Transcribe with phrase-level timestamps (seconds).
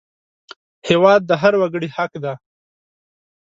[0.89, 2.33] هېواد د هر وګړي حق دی